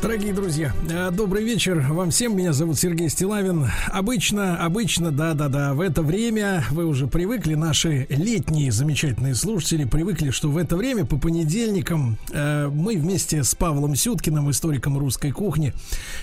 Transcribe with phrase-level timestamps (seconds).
[0.00, 2.36] Дорогие друзья, э, добрый вечер вам всем.
[2.36, 3.66] Меня зовут Сергей Стилавин.
[3.88, 10.50] Обычно, обычно, да-да-да, в это время вы уже привыкли, наши летние замечательные слушатели привыкли, что
[10.50, 15.72] в это время по понедельникам э, мы вместе с Павлом Сюткиным, историком русской кухни,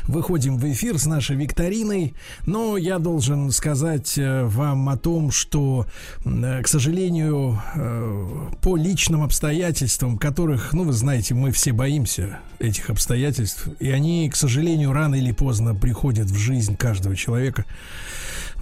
[0.03, 2.13] выходим в эфир с нашей викториной.
[2.45, 5.85] Но я должен сказать э, вам о том, что,
[6.23, 12.89] э, к сожалению, э, по личным обстоятельствам, которых, ну, вы знаете, мы все боимся этих
[12.89, 17.65] обстоятельств, и они, к сожалению, рано или поздно приходят в жизнь каждого человека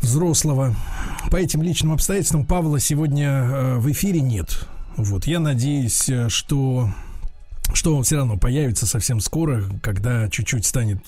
[0.02, 0.76] взрослого.
[1.32, 4.68] По этим личным обстоятельствам Павла сегодня э, в эфире нет.
[4.98, 6.90] Вот, я надеюсь, э, что
[7.74, 11.00] что он все равно появится совсем скоро, когда чуть-чуть станет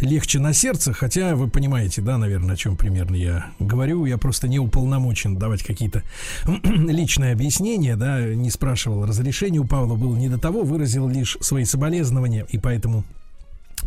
[0.00, 4.48] легче на сердце, хотя вы понимаете, да, наверное, о чем примерно я говорю, я просто
[4.48, 6.02] не уполномочен давать какие-то
[6.64, 9.58] личные объяснения, да, не спрашивал разрешения.
[9.58, 13.04] У Павла, был не до того, выразил лишь свои соболезнования, и поэтому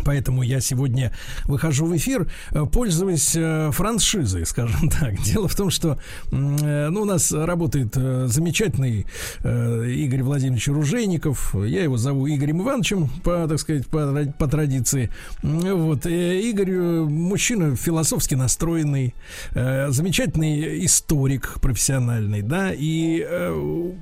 [0.04, 1.12] Поэтому я сегодня
[1.46, 5.22] выхожу в эфир, э, пользуясь э, франшизой, скажем так.
[5.22, 6.00] Дело в том, что
[6.32, 9.06] э, ну, у нас работает замечательный
[9.44, 11.56] Игорь Владимирович Ружейников.
[11.56, 15.10] Я его зову Игорем Ивановичем, по, так сказать, по, по традиции.
[15.42, 16.06] Вот.
[16.06, 19.14] Игорь мужчина философски настроенный,
[19.54, 23.26] замечательный историк профессиональный, да, и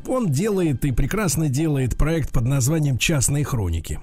[0.08, 4.00] он делает и прекрасно делает проект под названием «Частные хроники».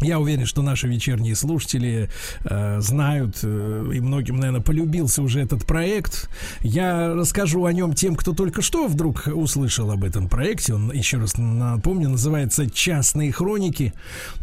[0.00, 2.10] Я уверен, что наши вечерние слушатели
[2.44, 6.28] э, знают, э, и многим, наверное, полюбился уже этот проект.
[6.60, 10.74] Я расскажу о нем тем, кто только что вдруг услышал об этом проекте.
[10.74, 13.94] Он, еще раз напомню, называется «Частные хроники».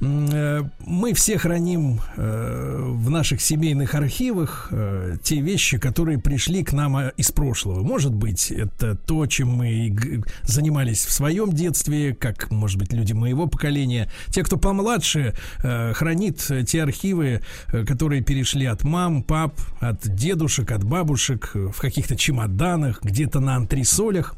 [0.02, 6.74] Э, мы все храним э, в наших семейных архивах э, те вещи, которые пришли к
[6.74, 7.84] нам э, из прошлого.
[7.84, 13.46] Может быть, это то, чем мы занимались в своем детстве, как, может быть, люди моего
[13.46, 14.10] поколения.
[14.30, 20.72] Те, кто помладше, Э, хранит те архивы, э, которые перешли от мам, пап, от дедушек,
[20.72, 24.36] от бабушек э, в каких-то чемоданах, где-то на антресолях.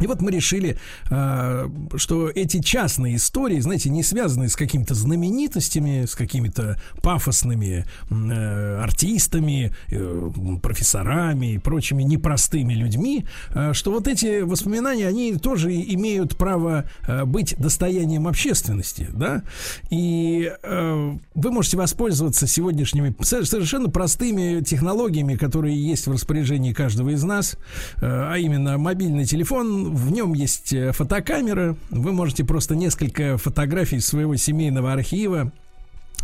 [0.00, 0.78] И вот мы решили,
[1.10, 8.80] а, что эти частные истории, знаете, не связанные с какими-то знаменитостями, с какими-то пафосными э,
[8.82, 10.30] артистами, э,
[10.62, 13.26] профессорами и прочими непростыми людьми,
[13.72, 19.42] что вот эти воспоминания, они тоже имеют право э, быть достоянием общественности, да,
[19.90, 27.56] и вы можете воспользоваться сегодняшними совершенно простыми технологиями, которые есть в распоряжении каждого из нас,
[28.00, 31.76] а именно мобильный телефон, в нем есть э, фотокамера.
[31.90, 35.52] Вы можете просто несколько фотографий своего семейного архива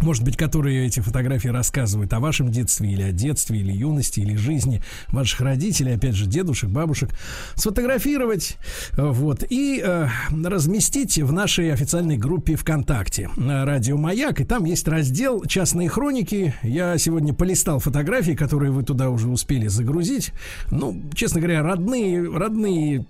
[0.02, 4.36] может быть, которые эти фотографии рассказывают о вашем детстве или о детстве, или юности, или
[4.36, 7.10] жизни ваших родителей, опять же, дедушек, бабушек,
[7.54, 8.56] сфотографировать,
[8.92, 10.08] вот, и э,
[10.44, 16.54] разместить в нашей официальной группе ВКонтакте «Радио Маяк», и там есть раздел «Частные хроники».
[16.62, 20.32] Я сегодня полистал фотографии, которые вы туда уже успели загрузить.
[20.70, 23.06] Ну, честно говоря, родные, родные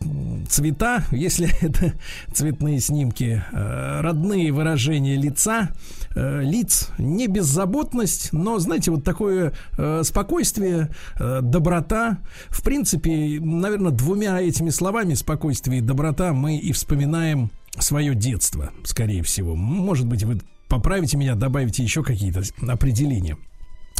[0.48, 1.94] цвета, если это
[2.32, 5.70] цветные снимки, э, родные выражения лица,
[6.14, 12.18] э, лиц, не беззаботность, но, знаете, вот такое э, спокойствие, э, доброта.
[12.48, 19.22] В принципе, наверное, двумя этими словами спокойствие и доброта мы и вспоминаем свое детство, скорее
[19.22, 19.54] всего.
[19.54, 23.36] Может быть, вы поправите меня, добавите еще какие-то определения.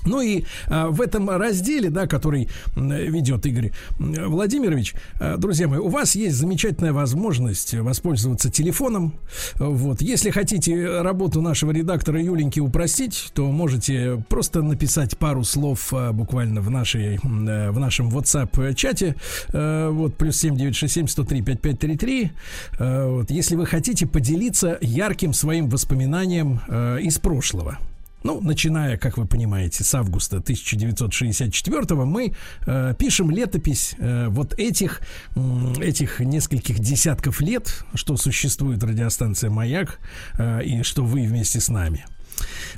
[0.07, 5.89] Ну и а, в этом разделе, да, который ведет Игорь Владимирович, а, друзья мои, у
[5.89, 9.15] вас есть замечательная возможность воспользоваться телефоном.
[9.57, 16.13] Вот, если хотите работу нашего редактора Юленьки упростить, то можете просто написать пару слов а,
[16.13, 19.17] буквально в нашей в нашем WhatsApp чате.
[19.53, 22.33] А, вот плюс 7967 103 5533.
[22.79, 26.61] А, вот, если вы хотите поделиться ярким своим воспоминанием
[27.01, 27.79] из прошлого.
[28.27, 32.35] Ну, начиная, как вы понимаете, с августа 1964 мы
[32.67, 35.01] э, пишем летопись э, вот этих,
[35.37, 40.01] э, этих нескольких десятков лет, что существует радиостанция «Маяк»
[40.39, 42.05] э, и что вы вместе с нами.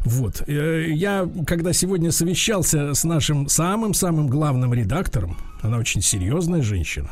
[0.05, 0.43] Вот.
[0.47, 7.11] Э, я, когда сегодня совещался с нашим самым-самым главным редактором, она очень серьезная женщина,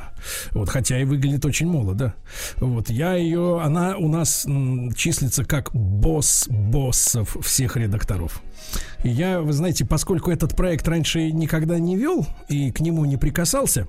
[0.52, 2.14] вот, хотя и выглядит очень молодо.
[2.56, 4.46] Вот, я ее, она у нас
[4.96, 8.40] числится как босс боссов всех редакторов.
[9.02, 13.16] И я, вы знаете, поскольку этот проект раньше никогда не вел и к нему не
[13.16, 13.88] прикасался,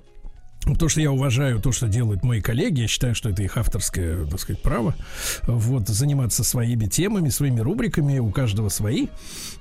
[0.75, 4.25] то, что я уважаю то, что делают мои коллеги, я считаю, что это их авторское,
[4.25, 4.95] так сказать, право,
[5.43, 9.07] вот, заниматься своими темами, своими рубриками, у каждого свои.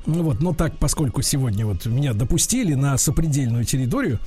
[0.07, 4.19] Ну вот, но так, поскольку сегодня вот меня допустили на сопредельную территорию,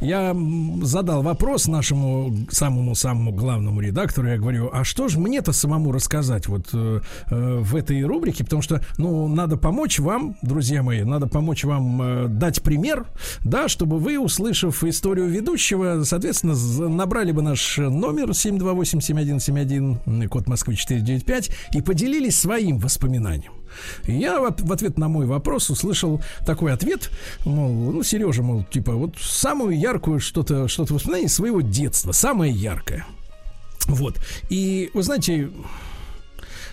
[0.00, 0.36] я
[0.82, 6.68] задал вопрос нашему самому-самому главному редактору, я говорю, а что же мне-то самому рассказать вот
[6.72, 11.64] э, э, в этой рубрике, потому что, ну, надо помочь вам, друзья мои, надо помочь
[11.64, 13.06] вам э, дать пример,
[13.44, 21.50] да, чтобы вы, услышав историю ведущего, соответственно, набрали бы наш номер 728-7171, код Москвы 495,
[21.72, 23.52] и поделились своим воспоминанием.
[24.06, 27.10] Я в ответ на мой вопрос услышал такой ответ,
[27.44, 33.04] мол, ну, Сережа, мол, типа, вот самую яркую что-то, что-то воспоминание своего детства, самое яркое.
[33.86, 34.18] Вот.
[34.48, 35.50] И, вы знаете,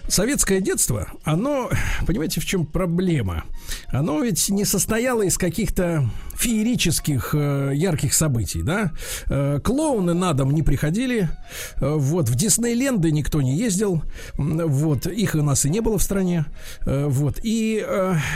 [0.07, 1.69] советское детство, оно,
[2.06, 3.44] понимаете, в чем проблема?
[3.88, 6.09] Оно ведь не состояло из каких-то
[6.42, 8.92] феерических э, ярких событий, да.
[9.28, 11.30] Э, клоуны на дом не приходили,
[11.78, 14.02] э, вот, в Диснейленды никто не ездил,
[14.38, 16.46] вот, их у нас и не было в стране,
[16.86, 17.86] вот, и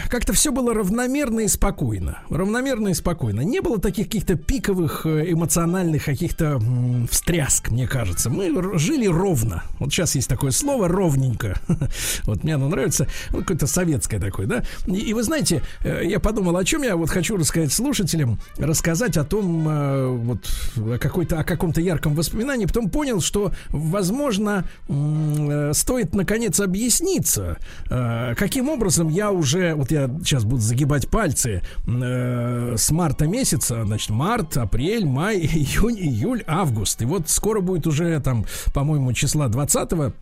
[0.09, 3.41] как-то все было равномерно и спокойно, равномерно и спокойно.
[3.41, 8.29] Не было таких каких-то пиковых эмоциональных каких-то э, встряск, мне кажется.
[8.29, 9.63] Мы жили ровно.
[9.79, 11.59] Вот сейчас есть такое слово ровненько.
[12.25, 14.63] Вот мне оно нравится, ну, какое-то советское такое, да.
[14.87, 19.17] И, и вы знаете, я подумал, о чем я вот хочу рассказать слушателям слушателям рассказать
[19.17, 20.39] о том, э, вот,
[20.77, 22.65] о, какой-то, о каком-то ярком воспоминании.
[22.65, 27.57] Потом понял, что, возможно, э, стоит, наконец, объясниться,
[27.89, 34.09] э, каким образом я уже, вот я сейчас буду загибать пальцы, с марта месяца, значит,
[34.09, 37.01] март, апрель, май, июнь, июль, август.
[37.01, 40.15] И вот скоро будет уже, там, по-моему, числа 20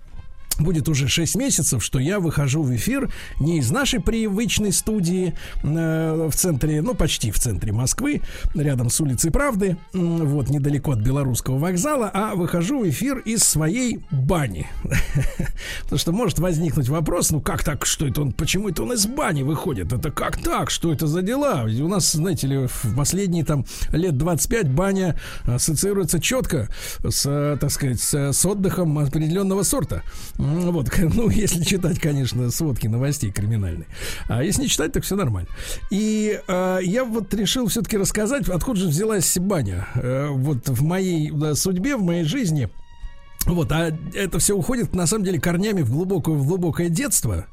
[0.60, 5.34] будет уже 6 месяцев, что я выхожу в эфир не из нашей привычной студии
[5.64, 8.22] э, в центре, ну почти в центре Москвы,
[8.54, 13.44] рядом с улицей Правды, э, вот недалеко от Белорусского вокзала, а выхожу в эфир из
[13.44, 14.68] своей бани.
[15.84, 19.06] Потому что может возникнуть вопрос, ну как так, что это он, почему это он из
[19.06, 19.92] бани выходит?
[19.94, 21.66] Это как так, что это за дела?
[21.66, 26.70] У нас, знаете ли, в последние там лет 25 баня ассоциируется четко
[27.04, 30.04] с, так сказать, с отдыхом определенного сорта.
[30.44, 33.88] Вот, ну, если читать, конечно, сводки новостей криминальные.
[34.28, 35.48] А если не читать, так все нормально.
[35.90, 39.88] И э, я вот решил все-таки рассказать, откуда же взялась баня.
[39.96, 42.70] Э, вот в моей да, судьбе, в моей жизни.
[43.46, 47.46] Вот, а это все уходит, на самом деле, корнями в глубокое, в глубокое детство.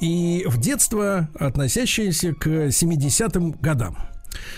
[0.00, 3.96] И в детство, относящееся к 70-м годам.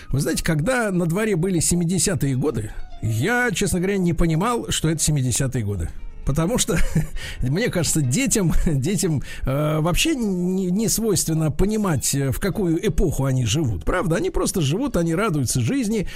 [0.08, 2.72] Вы знаете, когда на дворе были 70-е годы,
[3.02, 5.88] я, честно говоря, не понимал, что это 70-е годы.
[6.26, 6.76] Потому что,
[7.40, 13.46] мне кажется, детям, детям э, вообще не, не свойственно понимать, э, в какую эпоху они
[13.46, 13.84] живут.
[13.84, 16.08] Правда, они просто живут, они радуются жизни,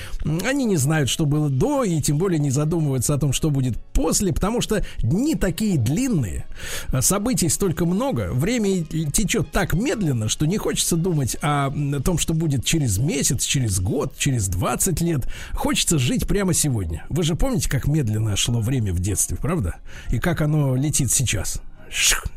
[0.45, 3.79] они не знают, что было до, и тем более не задумываются о том, что будет
[3.79, 6.45] после, потому что дни такие длинные,
[6.93, 11.71] э, событий столько много, время течет так медленно, что не хочется думать о
[12.05, 15.29] том, что будет через месяц, через год, через 20 лет.
[15.53, 17.07] Хочется жить прямо сегодня.
[17.09, 19.77] Вы же помните, как медленно шло время в детстве, правда?
[20.11, 21.61] И как оно летит сейчас.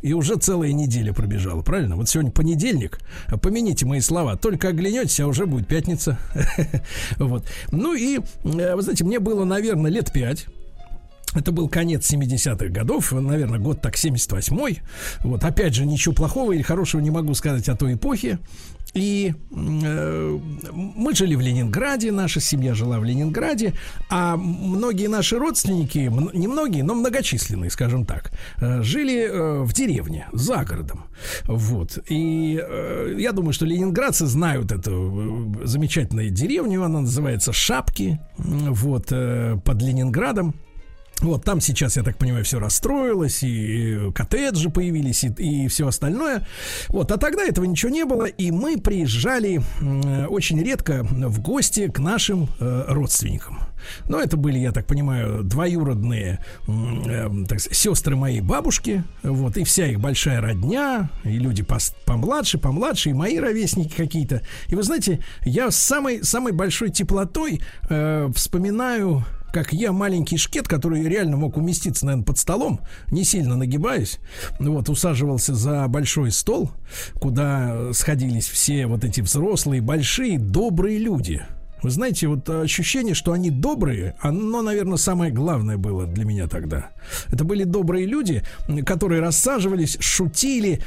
[0.01, 1.95] И уже целая неделя пробежала, правильно?
[1.95, 2.99] Вот сегодня понедельник.
[3.41, 4.35] Помяните мои слова.
[4.35, 6.17] Только оглянетесь, а уже будет пятница.
[7.17, 7.45] Вот.
[7.71, 10.47] Ну и, э, вы знаете, мне было, наверное, лет пять.
[11.35, 14.81] Это был конец 70-х годов, наверное, год так 78-й.
[15.23, 18.39] Вот, опять же, ничего плохого или хорошего не могу сказать о той эпохе.
[18.93, 20.39] И э,
[20.71, 23.73] мы жили в Ленинграде, наша семья жила в Ленинграде,
[24.09, 28.31] а многие наши родственники, не многие, но многочисленные, скажем так,
[28.61, 31.05] э, жили э, в деревне, за городом.
[31.45, 31.97] Вот.
[32.07, 39.07] И э, я думаю, что ленинградцы знают эту э, замечательную деревню, она называется Шапки, вот,
[39.11, 40.53] э, под Ленинградом.
[41.23, 46.45] Вот там сейчас, я так понимаю, все расстроилось, и коттеджи появились, и, и все остальное.
[46.89, 51.87] Вот, а тогда этого ничего не было, и мы приезжали э, очень редко в гости
[51.87, 53.59] к нашим э, родственникам.
[54.09, 60.01] Но это были, я так понимаю, двоюродные э, сестры моей бабушки, вот, и вся их
[60.01, 64.41] большая родня, и люди пос, помладше, помладше, и мои ровесники какие-то.
[64.67, 70.67] И вы знаете, я с самой, самой большой теплотой э, вспоминаю как я маленький шкет,
[70.67, 72.79] который реально мог уместиться, наверное, под столом,
[73.11, 74.17] не сильно нагибаясь,
[74.59, 76.71] вот, усаживался за большой стол,
[77.21, 81.43] куда сходились все вот эти взрослые, большие, добрые люди–
[81.83, 86.91] вы знаете, вот ощущение, что они добрые, оно, наверное, самое главное было для меня тогда.
[87.27, 88.41] Это были добрые люди,
[88.85, 90.81] которые рассаживались, шутили,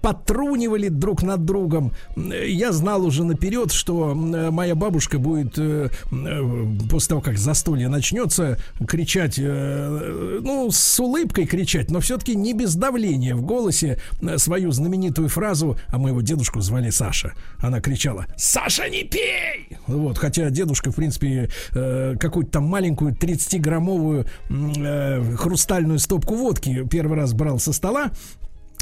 [0.00, 1.92] потрунивали друг над другом.
[2.16, 8.58] Я знал уже наперед, что моя бабушка будет э, э, после того, как застолье начнется,
[8.88, 14.00] кричать, э, ну, с улыбкой кричать, но все-таки не без давления в голосе
[14.36, 17.34] свою знаменитую фразу, а моего дедушку звали Саша.
[17.58, 24.26] Она кричала «Саша, не пей!» Вот, хотя дедушка, в принципе, э, какую-то там маленькую 30-граммовую
[24.48, 28.12] э, хрустальную стопку водки первый раз брал со стола,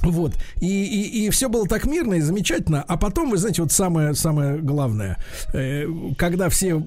[0.02, 0.34] вот.
[0.60, 2.82] И, и, и все было так мирно и замечательно.
[2.82, 5.18] А потом, вы знаете, вот самое, самое главное,
[5.52, 5.86] э,
[6.16, 6.80] когда все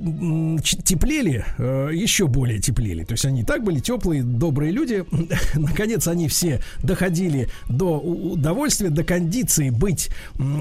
[0.63, 3.03] теплели, э, еще более теплели.
[3.03, 5.05] То есть они так были теплые, добрые люди.
[5.55, 10.09] Наконец они все доходили до удовольствия, до кондиции быть,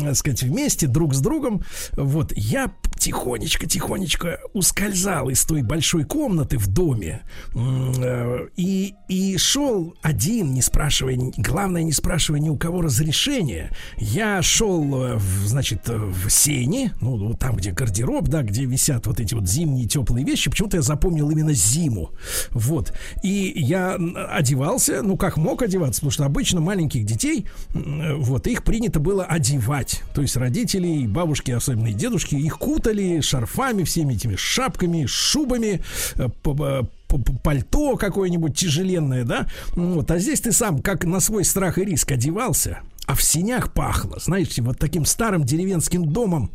[0.02, 1.62] так сказать, вместе друг с другом.
[1.92, 2.32] Вот.
[2.36, 7.22] Я тихонечко, тихонечко ускользал из той большой комнаты в доме
[7.54, 13.70] э, и, и шел один, не спрашивая, главное, не спрашивая ни у кого разрешения.
[13.98, 19.34] Я шел, э, значит, в сене, ну, там, где гардероб, да, где висят вот эти
[19.34, 20.50] вот зимние теплые вещи.
[20.50, 22.10] Почему-то я запомнил именно зиму.
[22.50, 22.92] Вот.
[23.22, 23.98] И я
[24.30, 30.02] одевался, ну, как мог одеваться, потому что обычно маленьких детей, вот, их принято было одевать.
[30.14, 35.80] То есть родители, бабушки, особенно и дедушки, их кутали шарфами, всеми этими шапками, шубами,
[36.16, 36.28] э,
[37.18, 39.46] пальто какое-нибудь тяжеленное, да?
[39.74, 43.72] Вот, а здесь ты сам как на свой страх и риск одевался, а в синях
[43.72, 46.50] пахло, знаете, вот таким старым деревенским домом,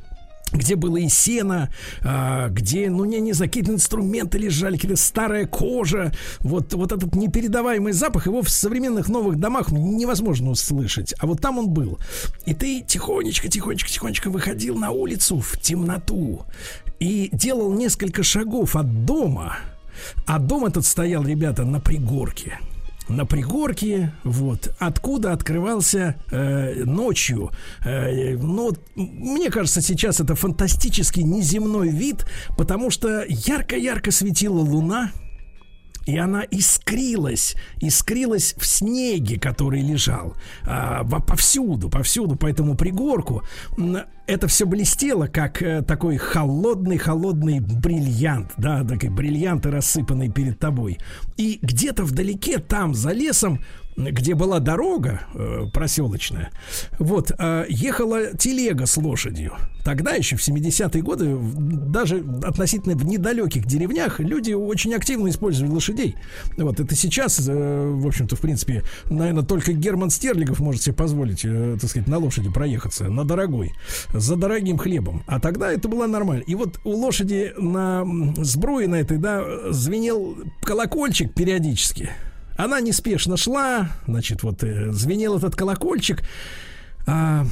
[0.52, 1.70] где было и сено,
[2.02, 6.14] а, где, ну, не, не знаю, какие-то инструменты лежали, какая-то старая кожа.
[6.40, 11.14] Вот, вот этот непередаваемый запах, его в современных новых домах невозможно услышать.
[11.20, 12.00] А вот там он был.
[12.46, 16.44] И ты тихонечко, тихонечко, тихонечко выходил на улицу в темноту
[17.00, 19.58] и делал несколько шагов от дома–
[20.26, 22.60] а дом этот стоял, ребята, на пригорке
[23.08, 27.52] на пригорке, вот, откуда открывался э, ночью.
[27.84, 32.26] Э, но мне кажется, сейчас это фантастический неземной вид,
[32.58, 35.12] потому что ярко-ярко светила луна,
[36.06, 43.44] и она искрилась, искрилась в снеге, который лежал а, повсюду, повсюду по этому пригорку.
[44.28, 50.98] Это все блестело, как э, такой холодный-холодный бриллиант, да, такие бриллианты, рассыпанные перед тобой.
[51.38, 53.60] И где-то вдалеке, там, за лесом,
[53.98, 56.52] где была дорога э, проселочная,
[57.00, 59.54] вот, э, ехала телега с лошадью.
[59.86, 66.16] Тогда еще в 70-е годы, даже относительно в недалеких деревнях, люди очень активно использовали лошадей.
[66.58, 71.46] Вот это сейчас, э, в общем-то, в принципе, наверное, только Герман Стерлигов может себе позволить,
[71.46, 73.74] э, так сказать, на лошади проехаться, на дорогой,
[74.14, 75.24] за дорогим хлебом.
[75.28, 76.44] А тогда это было нормально.
[76.48, 78.06] И вот у лошади на
[78.38, 82.10] сбруе на этой, да, звенел колокольчик периодически.
[82.56, 86.24] Она неспешно шла, значит, вот э, звенел этот колокольчик.
[87.08, 87.46] А,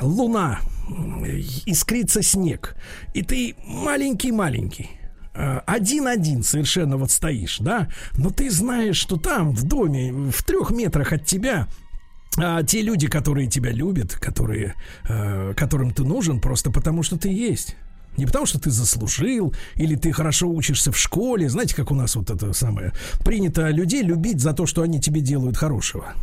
[0.00, 0.60] луна
[1.66, 2.76] искрится снег.
[3.14, 4.90] И ты маленький-маленький.
[5.34, 7.88] А, один-один совершенно вот стоишь, да?
[8.16, 11.68] Но ты знаешь, что там, в доме, в трех метрах от тебя
[12.38, 14.74] а те люди, которые тебя любят, которые,
[15.08, 17.76] э, которым ты нужен просто потому, что ты есть.
[18.16, 21.48] Не потому, что ты заслужил, или ты хорошо учишься в школе.
[21.48, 22.92] Знаете, как у нас вот это самое
[23.24, 26.14] принято людей любить за то, что они тебе делают хорошего.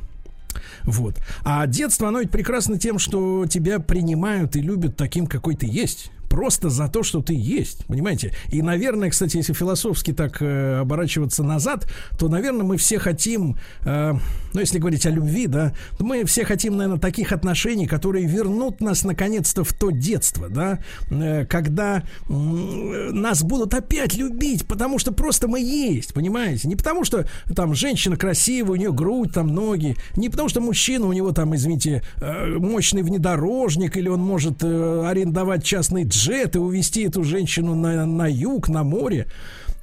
[0.84, 1.18] Вот.
[1.44, 6.12] А детство, оно ведь прекрасно тем, что тебя принимают и любят таким, какой ты есть
[6.30, 8.34] просто за то, что ты есть, понимаете?
[8.52, 14.14] И, наверное, кстати, если философски так э, оборачиваться назад, то, наверное, мы все хотим, э,
[14.54, 19.04] ну, если говорить о любви, да, мы все хотим, наверное, таких отношений, которые вернут нас,
[19.04, 25.48] наконец-то, в то детство, да, э, когда э, нас будут опять любить, потому что просто
[25.48, 26.68] мы есть, понимаете?
[26.68, 31.08] Не потому что там женщина красивая, у нее грудь, там ноги, не потому что мужчина,
[31.08, 36.56] у него там, извините, э, мощный внедорожник, или он может э, арендовать частный джет, джет
[36.56, 39.28] и увезти эту женщину на, на юг, на море.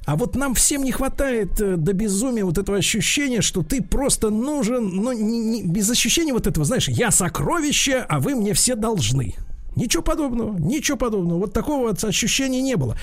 [0.05, 4.29] А вот нам всем не хватает э, до безумия вот этого ощущения, что ты просто
[4.29, 8.75] нужен, ну, не, не, без ощущения вот этого, знаешь, я сокровище, а вы мне все
[8.75, 9.35] должны.
[9.75, 11.39] Ничего подобного, ничего подобного.
[11.39, 12.95] Вот такого вот ощущения не было.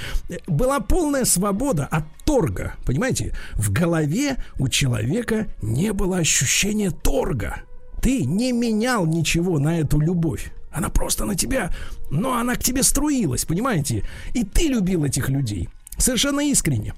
[0.47, 2.75] Была полная свобода от торга.
[2.87, 3.33] Понимаете?
[3.55, 7.62] В голове у человека не было ощущения торга.
[8.03, 10.53] Ты не менял ничего на эту любовь.
[10.75, 11.71] Она просто на тебя,
[12.11, 14.02] но она к тебе струилась, понимаете?
[14.35, 15.69] И ты любил этих людей.
[15.97, 16.95] Совершенно искренне.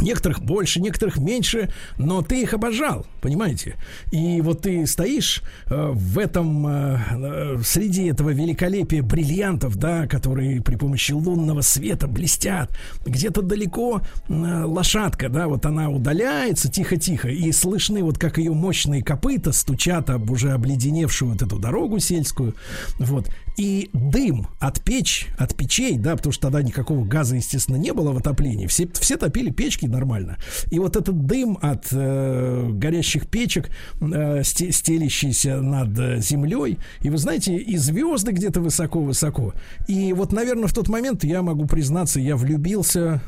[0.00, 3.76] Некоторых больше, некоторых меньше, но ты их обожал, понимаете?
[4.12, 10.62] И вот ты стоишь э, в этом, э, э, среди этого великолепия бриллиантов, да, которые
[10.62, 12.70] при помощи лунного света блестят.
[13.04, 14.32] Где-то далеко э,
[14.64, 20.30] лошадка, да, вот она удаляется тихо-тихо, и слышны вот как ее мощные копыта стучат об
[20.30, 22.54] уже обледеневшую вот эту дорогу сельскую.
[22.98, 23.28] Вот
[23.58, 28.12] и дым от печь, от печей, да, потому что тогда никакого газа, естественно, не было
[28.12, 28.68] в отоплении.
[28.68, 30.38] Все, все топили печки нормально.
[30.70, 37.18] И вот этот дым от э, горящих печек, э, стелящийся над э, землей, и вы
[37.18, 39.52] знаете, и звезды где-то высоко-высоко.
[39.88, 43.20] И вот, наверное, в тот момент я могу признаться, я влюбился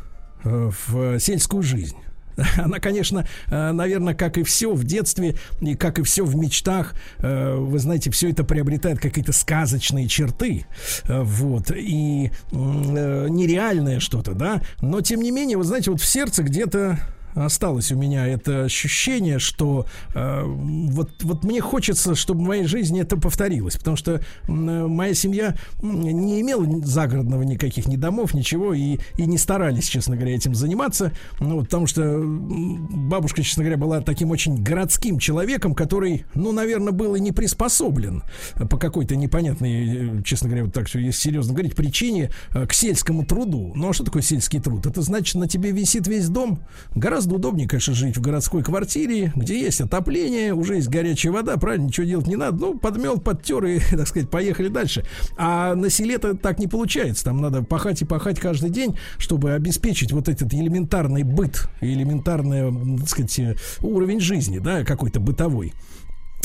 [0.44, 1.96] э, в сельскую жизнь.
[2.56, 6.94] Она, конечно, э, наверное, как и все в детстве, и как и все в мечтах,
[7.18, 10.66] э, вы знаете, все это приобретает какие-то сказочные черты,
[11.04, 16.42] э, вот, и нереальное что-то, да, но тем не менее, вы знаете, вот в сердце
[16.42, 16.98] где-то
[17.34, 23.00] осталось у меня это ощущение, что э, вот, вот мне хочется, чтобы в моей жизни
[23.00, 28.98] это повторилось, потому что э, моя семья не имела загородного никаких ни домов, ничего, и,
[29.16, 34.30] и не старались, честно говоря, этим заниматься, ну, потому что бабушка, честно говоря, была таким
[34.30, 38.22] очень городским человеком, который, ну, наверное, был и не приспособлен
[38.68, 42.72] по какой-то непонятной, э, честно говоря, вот так все, если серьезно говорить, причине э, к
[42.72, 43.72] сельскому труду.
[43.74, 44.86] Ну, а что такое сельский труд?
[44.86, 46.60] Это значит, на тебе висит весь дом,
[46.94, 51.58] гораздо гораздо удобнее, конечно, жить в городской квартире, где есть отопление, уже есть горячая вода,
[51.58, 52.56] правильно, ничего делать не надо.
[52.58, 55.04] Ну, подмел, подтер и, так сказать, поехали дальше.
[55.36, 57.24] А на селе-то так не получается.
[57.24, 63.08] Там надо пахать и пахать каждый день, чтобы обеспечить вот этот элементарный быт, элементарный, так
[63.08, 65.74] сказать, уровень жизни, да, какой-то бытовой.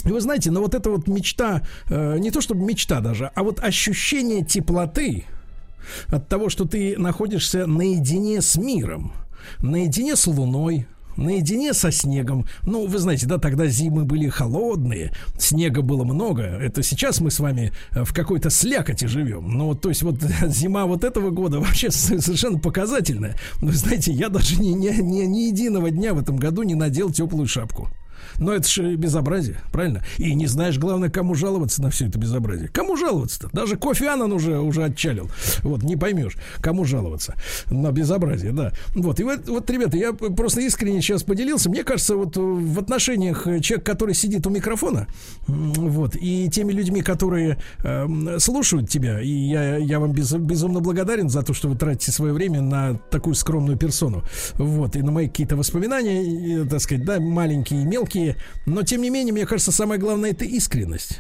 [0.04, 3.44] И вы знаете, но вот эта вот мечта, э, не то чтобы мечта даже, а
[3.44, 5.24] вот ощущение теплоты
[6.08, 9.14] от того, что ты находишься наедине с миром–
[9.62, 10.88] наедине с Луной,
[11.18, 12.46] наедине со снегом.
[12.64, 16.44] Ну, вы знаете, да, тогда зимы были холодные, снега было много.
[16.44, 19.52] Это сейчас мы с вами э, в какой-то слякоти живем.
[19.58, 23.36] Ну, то есть вот зима вот этого года вообще совершенно показательная.
[23.62, 27.12] Вы знаете, я даже ни, ни, ни, ни единого дня в этом году не надел
[27.12, 27.90] теплую шапку.
[28.40, 30.04] Но это же безобразие, правильно?
[30.18, 32.70] И не знаешь, главное, кому жаловаться на все это безобразие.
[32.70, 33.50] Кому жаловаться-то?
[33.54, 35.30] Даже Кофе Аннан уже, уже отчалил.
[35.64, 37.36] Вот, не поймешь, кому жаловаться
[37.70, 38.72] на безобразие, да.
[38.94, 41.70] Вот, и вот, вот, ребята, я просто искренне сейчас поделился.
[41.70, 45.08] Мне кажется, вот в отношениях человек, который сидит у микрофона,
[45.48, 51.30] вот, и теми людьми, которые э, слушают тебя, и я, я вам без, безумно благодарен
[51.30, 54.24] за то, что вы тратите свое время на такую скромную персону,
[54.56, 58.25] вот, и на мои какие-то воспоминания, и, так сказать, да, маленькие и мелкие,
[58.66, 61.20] но тем не менее, мне кажется, самое главное это искренность.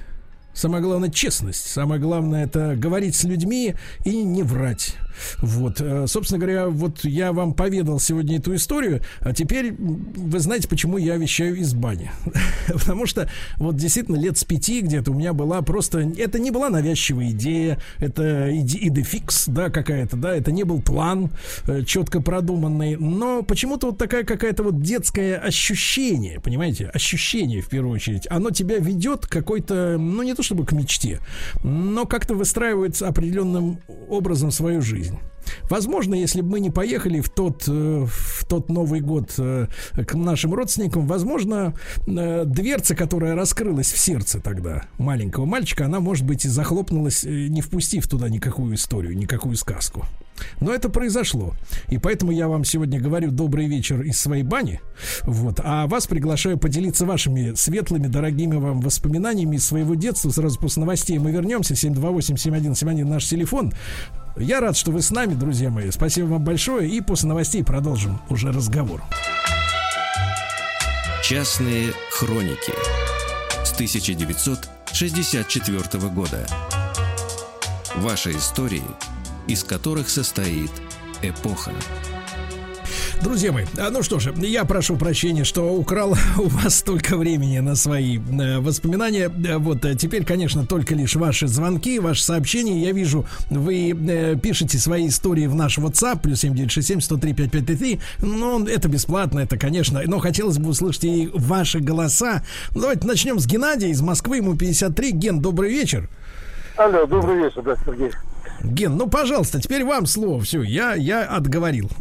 [0.53, 1.67] Самое главное честность.
[1.67, 4.95] Самое главное это говорить с людьми и не врать.
[5.41, 10.67] Вот, э, собственно говоря, вот я вам поведал сегодня эту историю, а теперь вы знаете,
[10.67, 12.11] почему я вещаю из бани.
[12.67, 16.69] Потому что вот действительно лет с пяти где-то у меня была просто, это не была
[16.69, 21.31] навязчивая идея, это идефикс, да, какая-то, да, это не был план
[21.67, 27.93] э, четко продуманный, но почему-то вот такая какая-то вот детское ощущение, понимаете, ощущение в первую
[27.93, 31.19] очередь, оно тебя ведет какой-то, ну не то чтобы к мечте,
[31.63, 35.19] но как-то выстраивается определенным образом свою жизнь жизнь.
[35.69, 40.13] Возможно, если бы мы не поехали в тот, э, в тот Новый год э, к
[40.15, 41.73] нашим родственникам, возможно,
[42.07, 47.61] э, дверца, которая раскрылась в сердце тогда маленького мальчика, она, может быть, и захлопнулась, не
[47.61, 50.05] впустив туда никакую историю, никакую сказку.
[50.59, 51.53] Но это произошло.
[51.87, 54.81] И поэтому я вам сегодня говорю добрый вечер из своей бани.
[55.23, 55.61] Вот.
[55.63, 60.29] А вас приглашаю поделиться вашими светлыми, дорогими вам воспоминаниями из своего детства.
[60.31, 61.73] Сразу после новостей мы вернемся.
[61.73, 63.71] 728-7171 наш телефон.
[64.37, 65.89] Я рад, что вы с нами, друзья мои.
[65.91, 66.89] Спасибо вам большое.
[66.89, 69.01] И после новостей продолжим уже разговор.
[71.23, 72.73] Частные хроники
[73.63, 76.45] с 1964 года.
[77.95, 78.83] Ваши истории,
[79.47, 80.71] из которых состоит
[81.21, 81.71] эпоха.
[83.25, 87.57] Друзья мои, а, ну что же, я прошу прощения, что украл у вас столько времени
[87.57, 89.31] на свои э, воспоминания.
[89.47, 92.79] Э, вот э, теперь, конечно, только лишь ваши звонки, ваши сообщения.
[92.85, 97.99] Я вижу, вы пишете свои истории в наш WhatsApp, плюс 7967 103 5533.
[98.21, 100.03] Ну, это бесплатно, это, конечно.
[100.05, 102.43] Но хотелось бы услышать и ваши голоса.
[102.75, 105.11] Давайте начнем с Геннадия из Москвы, ему 53.
[105.13, 106.09] Ген, добрый вечер.
[106.77, 108.11] Алло, добрый вечер, да, Сергей.
[108.65, 110.41] Ген, ну, пожалуйста, теперь вам слово.
[110.41, 111.89] Все, я, я отговорил.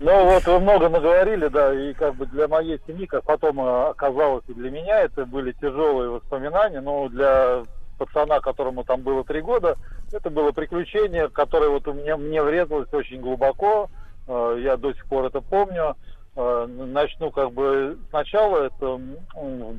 [0.00, 3.88] Ну, вот вы много наговорили, да, и как бы для моей семьи, как потом э,
[3.88, 7.62] оказалось и для меня, это были тяжелые воспоминания, но для
[7.96, 9.76] пацана, которому там было три года,
[10.12, 13.88] это было приключение, которое вот у меня мне врезалось очень глубоко,
[14.28, 15.96] э, я до сих пор это помню.
[16.36, 19.00] Э, начну как бы сначала, это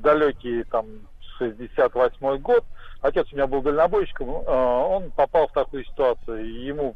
[0.01, 0.85] далекий там
[1.37, 2.63] 68 год.
[3.05, 6.51] Отец у меня был дальнобойщиком, э, он попал в такую ситуацию.
[6.63, 6.95] Ему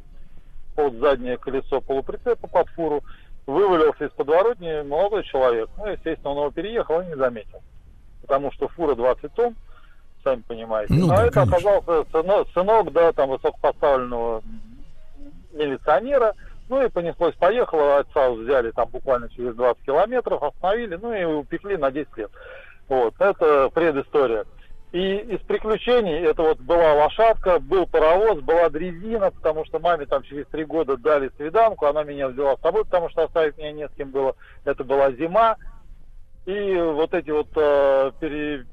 [0.76, 3.04] под заднее колесо полуприцепа под фуру
[3.46, 5.70] вывалился из подворотни молодой человек.
[5.78, 7.62] Ну, естественно, он его переехал и не заметил.
[8.24, 9.56] Потому что фура 20 тонн,
[10.24, 10.96] сами понимаете.
[10.96, 11.58] Ну, а да, это конечно.
[11.58, 14.42] оказался сынок, сынок, да, там высокопоставленного
[15.54, 16.34] милиционера.
[16.70, 21.78] Ну и понеслось, поехало, отца взяли там буквально через 20 километров, остановили, ну и упекли
[21.78, 22.32] на 10 лет.
[22.88, 24.46] Вот, это предыстория.
[24.92, 30.24] И из приключений, это вот была лошадка, был паровоз, была дрезина, потому что маме там
[30.24, 33.88] через три года дали свиданку, она меня взяла с собой, потому что оставить меня не
[33.88, 34.36] с кем было.
[34.66, 35.58] Это была зима.
[36.48, 38.66] И вот эти вот э, пере,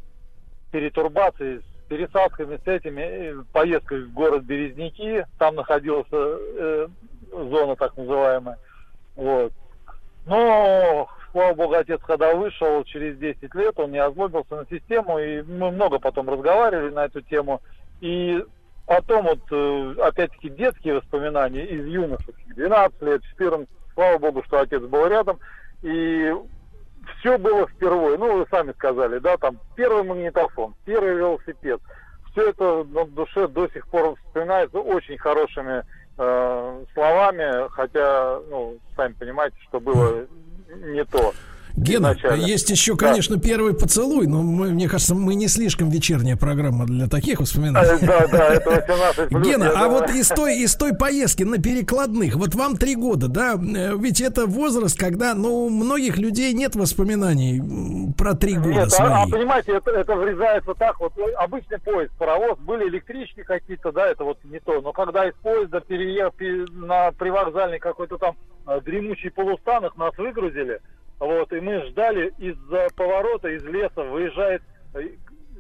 [0.73, 6.89] перетурбации с пересадками, с этими, поездкой в город Березники, там находилась э,
[7.31, 8.59] зона так называемая.
[9.17, 9.53] Вот.
[10.25, 15.43] Но слава богу, отец когда вышел через 10 лет, он не озлобился на систему, и
[15.43, 17.61] мы много потом разговаривали на эту тему.
[18.01, 18.43] И
[18.87, 24.81] потом вот, э, опять-таки, детские воспоминания из юношеских, 12 лет, 14, слава богу, что отец
[24.81, 25.39] был рядом,
[25.83, 26.35] и
[27.19, 28.17] все было впервые.
[28.17, 31.83] Ну, вы сами сказали, да, там первый магнитофон, первый велосипед.
[32.33, 35.85] Все это на душе до сих пор вспоминается очень хорошими
[36.17, 40.27] э, словами, хотя, ну, сами понимаете, что было
[40.69, 41.35] не то.
[41.77, 42.45] Гена, изначально.
[42.47, 43.43] есть еще, конечно, да.
[43.43, 47.99] первый поцелуй, но мы, мне кажется, мы не слишком вечерняя программа для таких воспоминаний.
[48.07, 52.37] Да, да, это 18 плюс, Гена, а вот из той, из той поездки на перекладных,
[52.37, 56.77] вот вам три года, да, э, ведь это возраст, когда, ну, у многих людей нет
[56.77, 57.61] воспоминаний
[58.17, 59.11] про три года нет, свои.
[59.11, 63.93] А, а понимаете, это, это врезается так, вот ну, обычный поезд, паровоз, были электрички какие-то,
[63.93, 66.27] да, это вот не то, но когда из поезда переехал
[66.73, 70.81] на привокзальный какой-то там э, дремучий полустан, их нас выгрузили,
[71.19, 74.63] вот, и мы ждали из-за поворота, из леса выезжает,
[74.95, 75.09] э,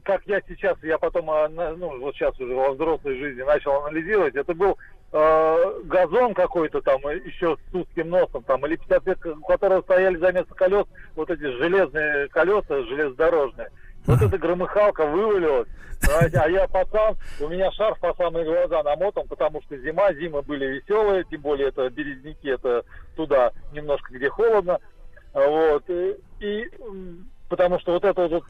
[0.05, 4.35] как я сейчас, я потом, а, ну, вот сейчас уже во взрослой жизни начал анализировать,
[4.35, 4.77] это был
[5.13, 10.17] э, газон какой-то там, э, еще с узким носом, там, или 55, у которого стояли
[10.17, 13.71] за место колес вот эти железные колеса, железнодорожные.
[14.07, 15.69] Вот эта громыхалка вывалилась,
[16.09, 20.67] а я пацан, у меня шарф по самые глаза намотан, потому что зима, зимы были
[20.67, 22.85] веселые, тем более это березники, это
[23.17, 24.79] туда немножко где холодно.
[25.33, 25.85] Вот.
[25.89, 26.71] И, и
[27.49, 28.45] потому что вот этот вот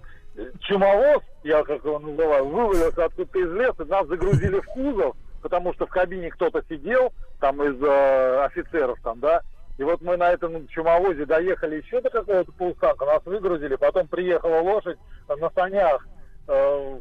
[0.60, 5.86] чумовоз, я как его называю, вывалился откуда-то из леса, нас загрузили в кузов, потому что
[5.86, 9.40] в кабине кто-то сидел, там из э, офицеров там, да,
[9.78, 14.60] и вот мы на этом чумовозе доехали еще до какого-то полустанка, нас выгрузили, потом приехала
[14.60, 16.06] лошадь на санях,
[16.48, 17.00] э,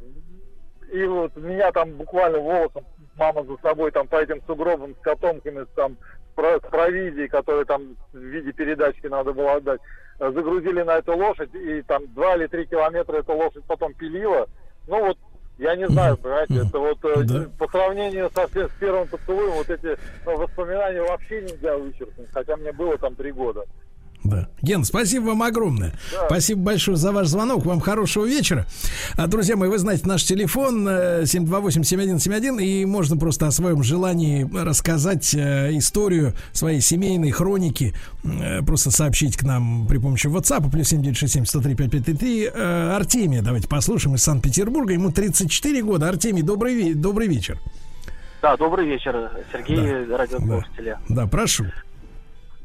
[0.91, 2.85] и вот меня там буквально волосом
[3.17, 5.97] мама за собой там по этим сугробам с котомками, там
[6.35, 9.79] с провизией, которую там в виде передачки надо было отдать,
[10.19, 14.47] э, загрузили на эту лошадь, и там два или три километра эта лошадь потом пилила.
[14.87, 15.17] Ну вот,
[15.57, 17.45] я не знаю, понимаете, это вот э, да.
[17.57, 22.71] по сравнению со, с первым поцелуем, вот эти ну, воспоминания вообще нельзя вычеркнуть, хотя мне
[22.71, 23.65] было там три года.
[24.25, 24.47] Да.
[24.61, 25.93] Ген, спасибо вам огромное.
[26.11, 26.25] Да.
[26.25, 27.65] Спасибо большое за ваш звонок.
[27.65, 28.65] Вам хорошего вечера.
[29.15, 34.49] А, друзья мои, вы знаете наш телефон 728-7171, э, и можно просто о своем желании
[34.51, 37.93] рассказать э, историю своей семейной хроники.
[38.23, 44.23] Э, просто сообщить к нам при помощи WhatsApp плюс 7967 э, Артемия, давайте послушаем из
[44.23, 44.93] Санкт-Петербурга.
[44.93, 46.09] Ему 34 года.
[46.09, 47.59] Артемий, добрый, добрый вечер.
[48.41, 50.17] Да, добрый вечер, Сергей, да.
[50.17, 50.97] радиослушатели.
[51.09, 51.23] Да.
[51.23, 51.65] да, прошу.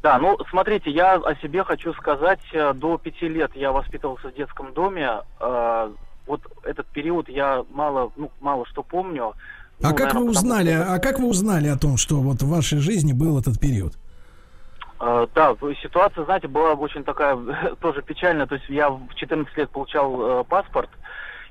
[0.01, 2.39] Да, ну смотрите, я о себе хочу сказать.
[2.53, 5.19] Э, до пяти лет я воспитывался в детском доме.
[5.39, 5.91] Э,
[6.25, 9.33] вот этот период я мало, ну, мало что помню.
[9.83, 10.73] А ну, как наверное, вы узнали?
[10.73, 10.93] Что...
[10.93, 13.93] А как вы узнали о том, что вот в вашей жизни был этот период?
[14.99, 17.35] Uh, да, ситуация, знаете, была очень такая
[17.81, 18.45] тоже печальная.
[18.47, 20.89] То есть я в 14 лет получал паспорт,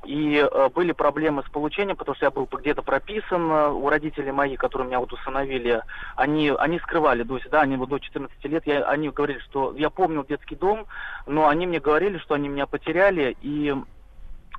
[0.05, 4.33] и э, были проблемы с получением, потому что я был где-то прописан э, у родителей
[4.33, 5.83] моих, которые меня вот усыновили.
[6.17, 9.75] Они, они скрывали, то есть, да, они вот до 14 лет, я, они говорили, что
[9.77, 10.87] я помнил детский дом,
[11.27, 13.75] но они мне говорили, что они меня потеряли, и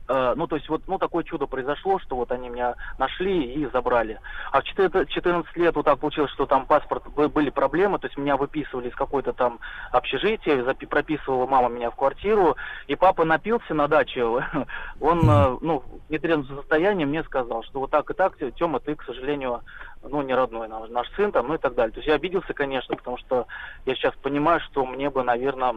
[0.07, 3.65] Э, ну, то есть вот ну, такое чудо произошло, что вот они меня нашли и
[3.67, 4.19] забрали.
[4.51, 8.35] А в 14 лет вот так получилось, что там паспорт, были проблемы, то есть меня
[8.37, 9.59] выписывали из какой-то там
[9.91, 14.23] общежития, прописывала мама меня в квартиру, и папа напился на даче,
[14.99, 18.95] он, э, ну, в нетрезвом состоянии мне сказал, что вот так и так, Тёма, ты,
[18.95, 19.61] к сожалению,
[20.03, 21.91] ну, не родной наш, наш сын там, ну и так далее.
[21.93, 23.45] То есть я обиделся, конечно, потому что
[23.85, 25.75] я сейчас понимаю, что мне бы, наверное,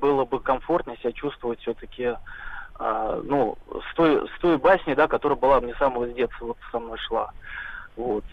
[0.00, 2.14] было бы комфортнее себя чувствовать все-таки
[2.76, 6.58] а, ну, с той, с той басни, да, которая была мне с самого детства вот
[6.70, 7.30] со мной шла.
[7.96, 8.24] Вот.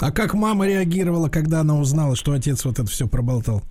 [0.00, 3.62] А как мама реагировала, когда она узнала, что отец вот это все проболтал?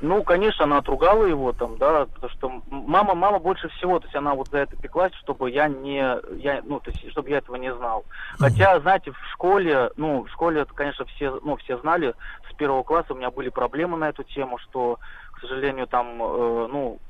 [0.00, 4.14] Ну, конечно, она отругала его там, да, потому что мама, мама больше всего, то есть
[4.14, 5.98] она вот за это пеклась, чтобы я не,
[6.40, 8.04] я, ну, то есть, чтобы я этого не знал.
[8.38, 12.14] Хотя, знаете, в школе, ну, в школе, это, конечно, все, ну, все знали,
[12.48, 15.00] с первого класса у меня были проблемы на эту тему, что,
[15.32, 17.00] к сожалению, там, э, ну,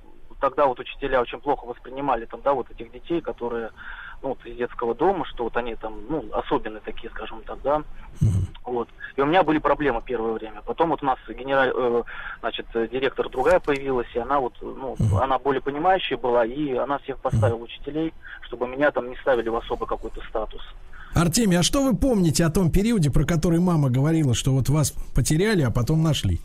[0.41, 3.71] тогда вот учителя очень плохо воспринимали там, да, вот этих детей, которые
[4.23, 7.83] ну, вот из детского дома, что вот они там, ну, особенные такие, скажем так, да.
[8.21, 8.49] Mm-hmm.
[8.65, 8.89] Вот.
[9.17, 10.63] И у меня были проблемы первое время.
[10.65, 12.03] Потом вот у нас генераль, э,
[12.41, 15.23] значит, директор другая появилась, и она вот, ну, mm-hmm.
[15.23, 19.57] она более понимающая была, и она всех поставила учителей, чтобы меня там не ставили в
[19.57, 20.63] особый какой-то статус.
[21.15, 24.93] Артемий, а что вы помните о том периоде, про который мама говорила, что вот вас
[25.15, 26.41] потеряли, а потом нашли?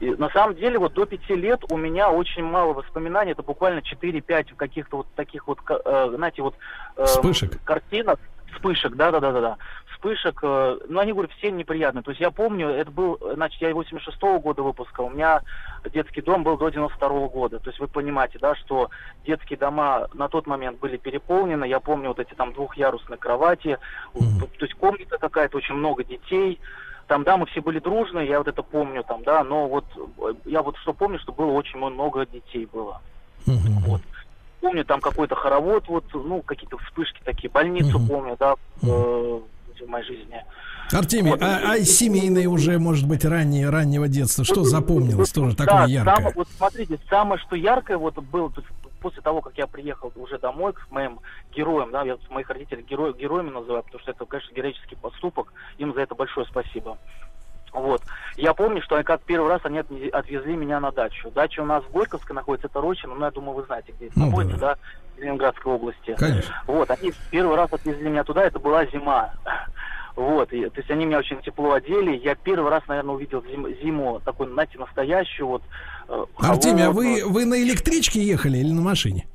[0.00, 3.80] И на самом деле вот до пяти лет у меня очень мало воспоминаний, это буквально
[3.80, 6.54] 4-5 каких-то вот таких вот, э, знаете, вот
[6.96, 7.62] э, вспышек.
[7.64, 8.20] картинок,
[8.52, 9.56] вспышек, да-да-да-да,
[9.92, 12.02] вспышек, э, ну они, говорю, все неприятные.
[12.02, 15.42] То есть я помню, это был, значит, я 86-го года выпуска, у меня
[15.92, 17.58] детский дом был до 92-го года.
[17.58, 18.90] То есть вы понимаете, да, что
[19.26, 21.64] детские дома на тот момент были переполнены.
[21.64, 23.78] Я помню вот эти там двухъярусные кровати,
[24.14, 24.58] mm-hmm.
[24.58, 26.60] то есть комната какая-то, очень много детей.
[27.08, 30.34] Там, да, мы все были дружные, я вот это помню, там, да, но вот э,
[30.44, 33.00] я вот что помню, что было очень много детей было.
[33.46, 33.56] Uh-huh.
[33.86, 34.02] Вот.
[34.60, 38.08] Помню там какой-то хоровод, вот, ну, какие-то вспышки такие, больницу uh-huh.
[38.08, 39.42] помню, да, uh-huh.
[39.80, 40.44] э, в моей жизни.
[40.92, 41.42] Артемий, вот.
[41.42, 45.86] а, а семейные уже, может быть, ранние, раннего детства, что вот, запомнилось тоже да, такое
[45.86, 46.14] яркое?
[46.14, 48.52] Самое, вот смотрите, самое, что яркое вот было,
[49.00, 51.20] после того, как я приехал уже домой к моим
[51.52, 55.94] героям, да, я моих родителей герои, героями называю, потому что это, конечно, героический поступок, им
[55.94, 56.98] за это большое спасибо.
[57.72, 58.02] Вот.
[58.36, 61.30] Я помню, что как первый раз они отвезли меня на дачу.
[61.30, 64.18] Дача у нас в Горьковске находится, это Рощино, ну, я думаю, вы знаете, где это
[64.18, 64.74] ну, находится, да.
[64.74, 64.80] да,
[65.16, 66.14] в Ленинградской области.
[66.14, 66.62] Конечно.
[66.66, 69.32] Вот, они первый раз отвезли меня туда, это была зима.
[70.16, 72.16] Вот, и, то есть они меня очень тепло одели.
[72.16, 75.62] Я первый раз, наверное, увидел зим, зиму такой, знаете, настоящую вот.
[76.36, 79.26] Артемий, а вы, вы на электричке ехали или на машине?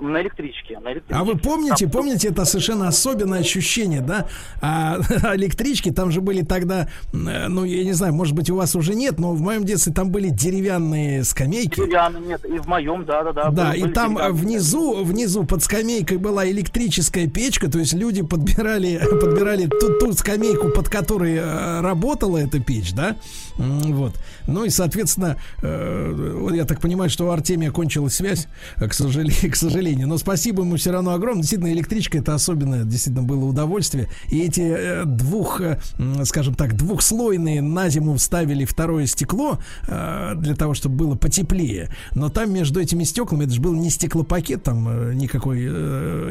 [0.00, 1.14] На электричке, на электричке.
[1.14, 1.90] А вы помните, там...
[1.90, 4.26] помните это совершенно особенное ощущение, да?
[4.60, 4.98] А,
[5.34, 8.94] электрички там же были тогда, э, ну, я не знаю, может быть, у вас уже
[8.94, 11.76] нет, но в моем детстве там были деревянные скамейки.
[11.76, 13.50] Деревянные, нет, и в моем, да, да, да.
[13.50, 19.00] Да, были, и там внизу, внизу под скамейкой была электрическая печка, то есть люди подбирали,
[19.20, 23.16] подбирали ту, ту скамейку, под которой э, работала эта печь, да?
[23.58, 24.14] Вот.
[24.46, 29.56] Ну и, соответственно, э, я так понимаю, что у Артемия кончилась связь, к сожалению, к
[29.56, 30.08] сожалению сожалению.
[30.08, 31.42] Но спасибо ему все равно огромное.
[31.42, 34.08] Действительно, электричка это особенное, действительно было удовольствие.
[34.28, 35.78] И эти э, двух, э,
[36.24, 41.90] скажем так, двухслойные на зиму вставили второе стекло э, для того, чтобы было потеплее.
[42.14, 45.60] Но там между этими стеклами, это же был не стеклопакет, там никакой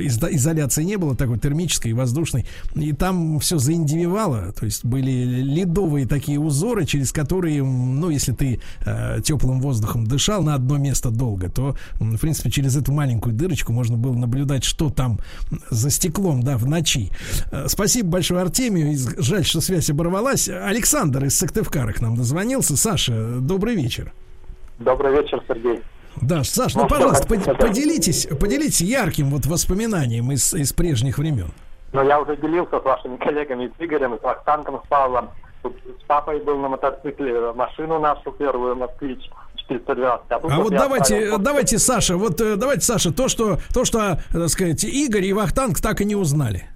[0.06, 2.46] изо- изоляции не было, такой термической, воздушной.
[2.76, 4.54] И там все заиндививало.
[4.54, 8.60] То есть были ледовые такие узоры, через которые, ну, если ты
[9.24, 13.74] теплым воздухом дышал на одно место долго, то, в принципе, через эту маленькую дыру дырочку,
[13.74, 15.18] можно было наблюдать, что там
[15.70, 17.12] за стеклом, да, в ночи.
[17.52, 18.96] Э, спасибо большое Артемию.
[19.18, 20.48] Жаль, что связь оборвалась.
[20.48, 22.78] Александр из Сыктывкара к нам дозвонился.
[22.78, 24.14] Саша, добрый вечер.
[24.78, 25.82] Добрый вечер, Сергей.
[26.22, 31.52] Да, Саш, ну, ну пожалуйста, под, поделитесь, поделитесь ярким вот воспоминанием из, из прежних времен.
[31.94, 35.30] Ну, я уже делился с вашими коллегами, с Игорем, с Вахтангом, с Павлом.
[35.64, 39.30] С папой был на мотоцикле, машину нашу первую, москвич.
[39.70, 40.26] 412.
[40.30, 41.40] А, а вот давайте, отправил...
[41.40, 45.80] давайте, Саша, вот э, давайте, Саша, то, что, то, что, так сказать, Игорь и Вахтанг
[45.80, 46.70] так и не узнали.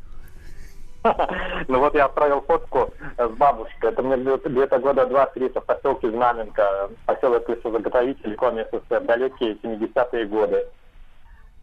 [1.67, 3.89] Ну вот я отправил фотку с бабушкой.
[3.91, 10.65] Это мне где-то года два-три в поселке Знаменка, поселок лесозаготовитель, икон СССР, далекие 70-е годы.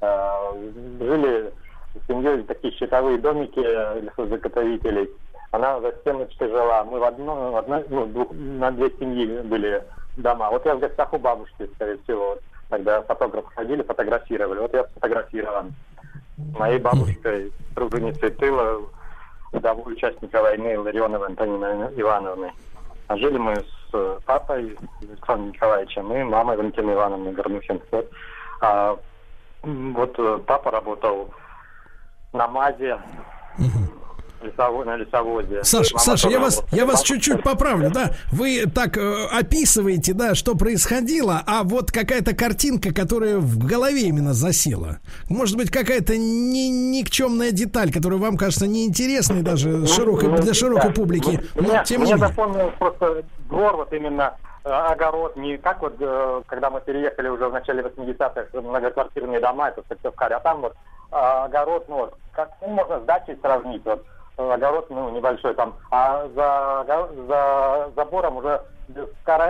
[0.01, 0.53] Э,
[0.99, 1.53] жили
[1.95, 3.61] с семьей такие щитовые домики
[4.01, 5.11] лесозаготовителей.
[5.51, 6.85] Она за стеночкой жила.
[6.85, 9.83] Мы в одной, в одной ну, двух, на две семьи были
[10.17, 10.51] дома.
[10.51, 14.61] Вот я в гостях у бабушки, скорее всего, тогда фотографы ходили, фотографировали.
[14.61, 15.73] Вот я сфотографирован.
[16.59, 18.81] Моей бабушкой, труженицей тыла,
[19.53, 22.53] вдову участника войны Ларионовой Антонины Ивановны.
[23.09, 27.81] А жили мы с папой Александром Николаевичем и мамой Валентиной Ивановной Горнухин.
[28.63, 28.97] А,
[29.63, 31.31] вот э, папа работал
[32.33, 32.99] на МАЗе,
[34.43, 35.65] лесово, на лесовозе.
[35.65, 38.11] Саша, Саша, я вас, я вас чуть-чуть поправлю, да?
[38.33, 44.33] Вы так э, описываете, да, что происходило, а вот какая-то картинка, которая в голове именно
[44.33, 44.99] засела.
[45.29, 50.55] Может быть, какая-то ни, никчемная деталь, которая вам кажется неинтересной даже ну, широкой, ну, для
[50.55, 50.95] широкой да.
[50.95, 51.41] публики.
[51.55, 55.97] Ну, но, мне, тем мне запомнил просто двор, вот именно э, огород, не как вот,
[56.01, 60.63] э, когда мы переехали уже в начале 80-х, многоквартирные дома, это в Сыктывкаре, а там
[60.63, 60.75] вот
[61.13, 64.05] э, огород, ну вот, как ну, можно с дачей сравнить, вот
[64.49, 66.85] огород, ну, небольшой там, а за,
[67.27, 68.61] за забором уже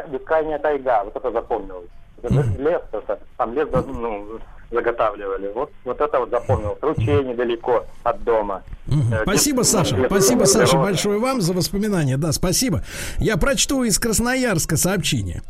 [0.08, 1.88] бескрайняя тайга, вот это запомнилось.
[2.22, 2.58] Mm-hmm.
[2.58, 4.38] Лес, это, там лес ну,
[4.70, 5.50] заготавливали.
[5.54, 6.78] Вот, вот это вот запомнилось.
[6.80, 8.62] Ручей недалеко от дома.
[8.90, 9.22] Угу.
[9.22, 9.96] Спасибо, Саша.
[10.06, 12.16] Спасибо, Саша, большое вам за воспоминания.
[12.16, 12.84] Да, спасибо.
[13.18, 15.42] Я прочту из Красноярска сообщение.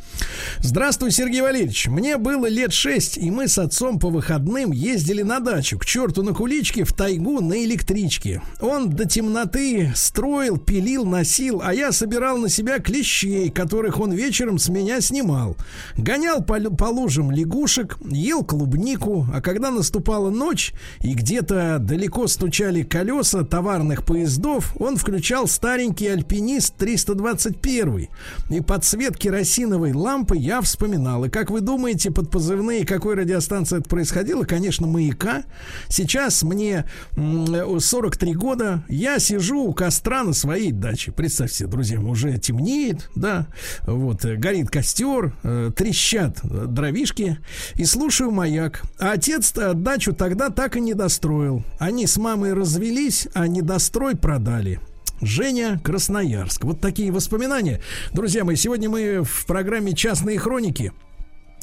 [0.58, 1.88] Здравствуй, Сергей Валерьевич.
[1.88, 6.22] Мне было лет шесть, и мы с отцом по выходным ездили на дачу к черту
[6.22, 8.42] на куличке в тайгу на электричке.
[8.60, 14.58] Он до темноты строил, пилил, носил, а я собирал на себя клещей, которых он вечером
[14.58, 15.56] с меня снимал.
[15.96, 22.82] Гонял по, по лужам лягушек, ел клубнику, а когда наступала ночь и где-то далеко стучали
[22.82, 28.08] колеса, товарных поездов он включал старенький альпинист 321
[28.50, 31.24] и под свет керосиновой лампы я вспоминал.
[31.24, 34.44] И как вы думаете, под позывные какой радиостанции это происходило?
[34.44, 35.44] Конечно, маяка.
[35.88, 36.84] Сейчас мне
[37.16, 41.12] 43 года, я сижу у костра на своей даче.
[41.12, 43.46] Представьте, друзья, уже темнеет, да,
[43.86, 47.38] вот, горит костер, э, трещат дровишки
[47.74, 48.82] и слушаю маяк.
[49.00, 51.64] А отец дачу тогда так и не достроил.
[51.78, 54.78] Они с мамой развелись, а недострой продали.
[55.22, 56.64] Женя Красноярск.
[56.64, 57.80] Вот такие воспоминания.
[58.12, 60.92] Друзья мои, сегодня мы в программе «Частные хроники»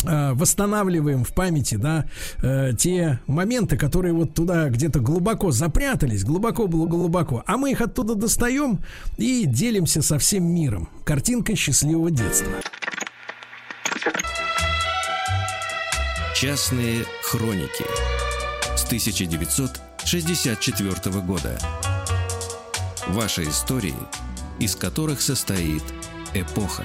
[0.03, 2.05] э, восстанавливаем в памяти, да,
[2.41, 7.81] э, те моменты, которые вот туда где-то глубоко запрятались, глубоко было глубоко, а мы их
[7.81, 8.79] оттуда достаем
[9.17, 10.89] и делимся со всем миром.
[11.03, 12.51] Картинка счастливого детства.
[16.39, 17.83] Частные хроники
[18.75, 21.57] с 1900 1964 года.
[23.07, 23.95] Ваши истории,
[24.59, 25.81] из которых состоит
[26.35, 26.83] эпоха.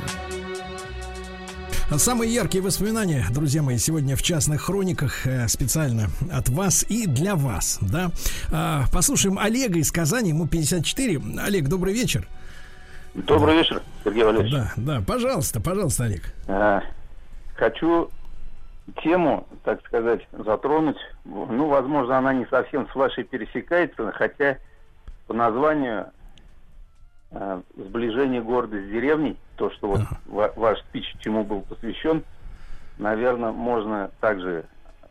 [1.99, 7.37] Самые яркие воспоминания, друзья мои, сегодня в частных хрониках э, специально от вас и для
[7.37, 8.11] вас, да.
[8.51, 11.21] А, послушаем Олега из Казани, ему 54.
[11.45, 12.27] Олег, добрый вечер.
[13.13, 14.55] Добрый вечер, Сергей Валерьевич.
[14.55, 16.33] Да, да, пожалуйста, пожалуйста, Олег.
[16.49, 16.81] А,
[17.55, 18.09] хочу
[19.03, 20.99] тему, так сказать, затронуть.
[21.25, 24.59] Ну, возможно, она не совсем с вашей пересекается, хотя
[25.27, 26.07] по названию
[27.31, 32.25] э, сближение города с деревней, то, что вот ва- ваш спич чему был посвящен,
[32.99, 34.65] наверное, можно также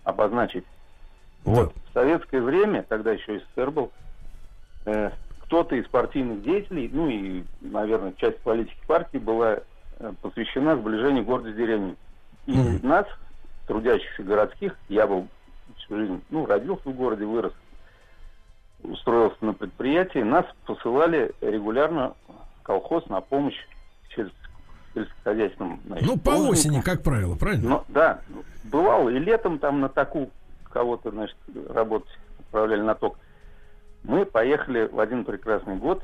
[0.03, 0.65] обозначить.
[1.43, 1.73] Вот.
[1.89, 3.91] В советское время, тогда еще СССР был,
[4.85, 5.11] э,
[5.43, 9.59] кто-то из партийных деятелей, ну и, наверное, часть политики партии была
[9.99, 11.95] э, посвящена сближению города с деревней.
[12.47, 12.85] И mm-hmm.
[12.85, 13.05] нас
[13.71, 14.75] трудящихся городских.
[14.89, 15.27] Я был
[15.77, 17.53] всю жизнь, ну, родился в городе, вырос,
[18.83, 20.19] устроился на предприятии.
[20.19, 22.13] Нас посылали регулярно
[22.63, 23.55] колхоз на помощь
[24.09, 24.29] через
[24.93, 25.79] сельскохозяйственным...
[25.85, 27.69] Значит, ну, по осени, как правило, правильно?
[27.69, 28.19] Ну, да.
[28.65, 30.29] Бывало и летом там на таку
[30.69, 31.37] кого-то, значит,
[31.69, 33.17] работать отправляли на ток.
[34.03, 36.03] Мы поехали в один прекрасный год.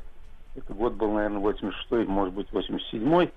[0.56, 3.30] Это год был, наверное, 86-й, может быть, 87-й,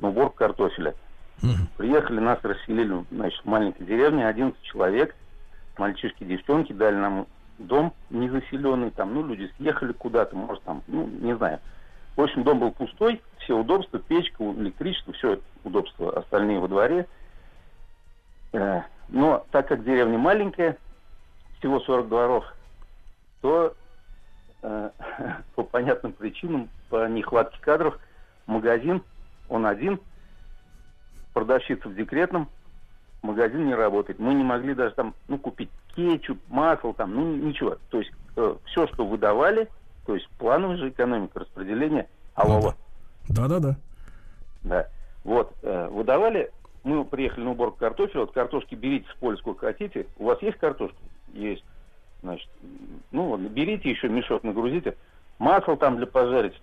[0.00, 0.96] на уборку картофеля.
[1.42, 1.52] Угу.
[1.76, 5.14] Приехали, нас расселили значит, в маленькой деревне, 11 человек,
[5.76, 7.26] мальчишки, девчонки, дали нам
[7.58, 11.58] дом незаселенный, там, ну, люди съехали куда-то, может, там, ну, не знаю.
[12.16, 17.06] В общем, дом был пустой, все удобства, печка, электричество, все удобства, остальные во дворе.
[18.52, 20.76] Э, но так как деревня маленькая,
[21.58, 22.44] всего 40 дворов,
[23.40, 23.74] то
[24.62, 24.90] э,
[25.56, 27.98] по понятным причинам, по нехватке кадров,
[28.46, 29.02] магазин,
[29.48, 29.98] он один–
[31.32, 32.48] продавщица в декретном,
[33.22, 34.18] магазин не работает.
[34.18, 37.78] Мы не могли даже там, ну, купить кетчуп, масло, там, ну, ничего.
[37.90, 39.68] То есть э, все, что выдавали,
[40.06, 42.74] то есть плановая же экономика, распределение, алло.
[43.28, 43.76] Да-да-да.
[44.62, 44.88] Да.
[45.24, 46.50] Вот, э, выдавали,
[46.84, 50.06] мы приехали на уборку картофеля, вот картошки берите с поля сколько хотите.
[50.18, 50.96] У вас есть картошка?
[51.32, 51.64] Есть.
[52.22, 52.48] Значит,
[53.10, 54.96] ну, вот, берите еще мешок, нагрузите.
[55.38, 56.60] Масло там для пожарить,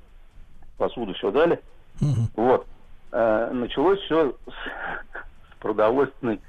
[0.77, 1.59] посуду все дали.
[2.01, 2.43] Угу.
[2.43, 2.67] Вот
[3.11, 6.39] э, началось все с, с продовольственной,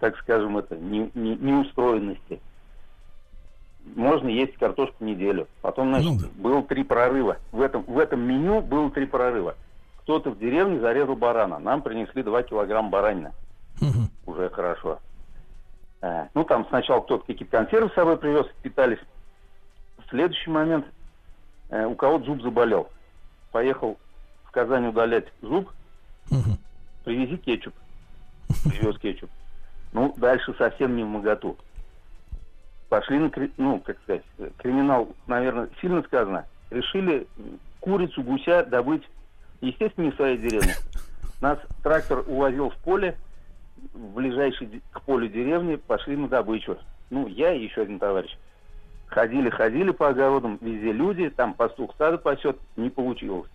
[0.00, 2.40] так скажем, это, не, не, неустроенности.
[3.96, 5.48] Можно есть картошку неделю.
[5.60, 6.26] Потом, значит, ну, да.
[6.36, 7.38] было три прорыва.
[7.50, 9.56] В этом, в этом меню было три прорыва.
[10.02, 11.58] Кто-то в деревне зарезал барана.
[11.58, 13.32] Нам принесли 2 килограмма баранина.
[13.80, 14.32] Угу.
[14.32, 14.98] Уже хорошо.
[16.00, 18.98] Э, ну, там сначала кто-то какие-то консервы с собой привез, питались.
[20.08, 20.86] Следующий момент
[21.70, 22.88] э, у кого-то зуб заболел.
[23.50, 23.96] Поехал
[24.44, 25.70] в Казань удалять зуб,
[26.30, 26.58] Угу.
[27.04, 27.74] Привези кетчуп.
[28.64, 29.30] Привез кетчуп.
[29.92, 31.56] Ну, дальше совсем не в моготу.
[32.88, 34.22] Пошли на, ну, как сказать,
[34.58, 36.46] криминал, наверное, сильно сказано.
[36.70, 37.26] Решили
[37.80, 39.02] курицу, гуся добыть,
[39.60, 40.74] естественно, не в своей деревне.
[41.40, 43.16] Нас трактор увозил в поле,
[43.92, 46.78] в ближайшей к полю деревни, пошли на добычу.
[47.10, 48.36] Ну, я и еще один товарищ.
[49.06, 53.50] Ходили, ходили по огородам, везде люди, там пастух стадо пасет, не получилось.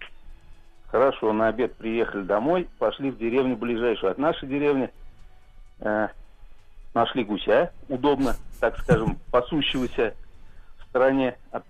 [0.87, 4.89] Хорошо, на обед приехали домой, пошли в деревню ближайшую от нашей деревни.
[5.79, 6.07] Э,
[6.93, 10.15] нашли гуся, удобно, так скажем, пасущегося
[10.79, 11.63] в стороне от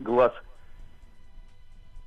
[0.00, 0.32] глаз.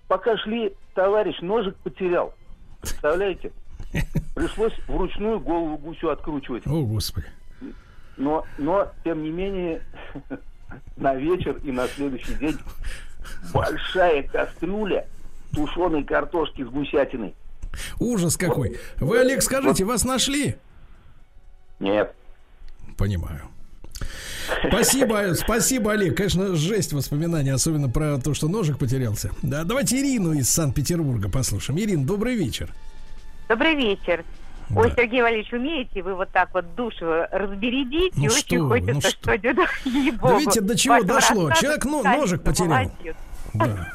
[0.08, 2.34] Пока шли, товарищ ножик потерял.
[2.82, 3.52] Представляете?
[4.36, 6.68] Пришлось вручную голову гусю откручивать.
[6.68, 7.28] О, Господи.
[8.18, 9.82] Но, но, тем не менее,
[10.98, 12.58] на вечер и на следующий день
[13.54, 15.08] большая кастрюля
[15.54, 17.36] тушеной картошки с гусятиной.
[18.00, 18.78] Ужас какой.
[18.98, 20.56] Вы, Олег, скажите, вас нашли?
[21.80, 22.14] Нет.
[22.98, 23.42] Понимаю.
[24.68, 26.16] Спасибо, спасибо, Олег.
[26.16, 29.32] Конечно, жесть воспоминаний, особенно про то, что ножик потерялся.
[29.44, 31.80] Да, давайте Ирину из Санкт-Петербурга послушаем.
[31.80, 32.74] Ирин, добрый вечер.
[33.50, 34.24] Добрый вечер.
[34.70, 34.82] Да.
[34.82, 38.18] Ой, Сергей Валерьевич, умеете вы вот так вот душу разбередить?
[38.18, 39.10] Ну и что очень вы, хочется ну что?
[39.20, 41.52] что-нибудь, да, видите, до чего дошло.
[41.52, 42.70] Человек ну, ножик потерял.
[42.70, 43.16] молодец.
[43.54, 43.94] Да.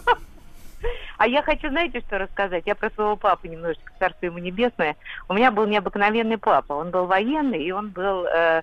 [1.23, 2.65] А я хочу, знаете, что рассказать?
[2.67, 4.97] Я про своего папу немножечко, царство ему небесное.
[5.29, 6.73] У меня был необыкновенный папа.
[6.73, 8.63] Он был военный, и он был э,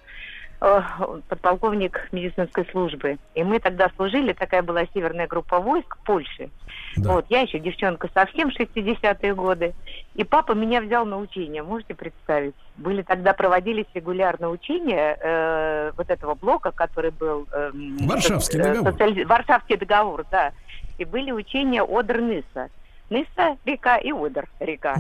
[0.60, 0.82] э,
[1.30, 3.18] подполковник медицинской службы.
[3.34, 6.50] И мы тогда служили, такая была северная группа войск Польши.
[6.98, 7.14] Да.
[7.14, 9.74] Вот, я еще девчонка совсем 60-е годы.
[10.16, 12.56] И папа меня взял на учения, можете представить?
[12.76, 17.48] Были тогда проводились регулярно учения э, вот этого блока, который был...
[17.54, 18.92] эм, Варшавский э, договор.
[18.92, 20.52] социали- Варшавский договор, да.
[21.00, 22.70] И были учения Одер-Ныса.
[23.10, 24.96] Ныса река и Одер река.